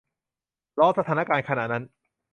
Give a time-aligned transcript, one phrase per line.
[0.79, 1.83] ล้อสถานการณ์ขณะนั้น